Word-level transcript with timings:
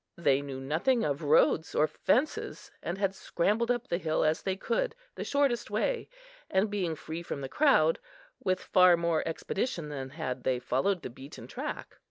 They 0.17 0.41
knew 0.41 0.59
nothing 0.59 1.03
of 1.03 1.21
roads 1.21 1.75
or 1.75 1.85
fences, 1.85 2.71
and 2.81 2.97
had 2.97 3.13
scrambled 3.13 3.69
up 3.69 3.87
the 3.87 3.99
hill 3.99 4.23
as 4.23 4.41
they 4.41 4.55
could, 4.55 4.95
the 5.13 5.23
shortest 5.23 5.69
way, 5.69 6.09
and, 6.49 6.71
being 6.71 6.95
free 6.95 7.21
from 7.21 7.41
the 7.41 7.47
crowd, 7.47 7.99
with 8.43 8.59
far 8.63 8.97
more 8.97 9.21
expedition 9.27 9.89
than 9.89 10.09
had 10.09 10.43
they 10.43 10.57
followed 10.57 11.03
the 11.03 11.11
beaten 11.11 11.45
track. 11.45 11.97